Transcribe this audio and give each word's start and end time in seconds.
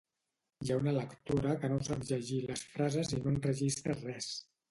Hi 0.61 0.69
ha 0.69 0.77
una 0.79 0.93
lectora 0.95 1.51
que 1.65 1.69
no 1.73 1.77
sap 1.89 2.01
llegir 2.11 2.39
les 2.47 2.65
frases 2.77 3.13
i 3.19 3.23
no 3.27 3.35
enregistra 3.35 3.99
res 4.01 4.33